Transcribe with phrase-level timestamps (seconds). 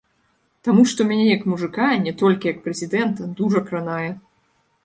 [0.67, 4.11] Таму што мяне як мужыка, не толькі як прэзідэнта, дужа кранае.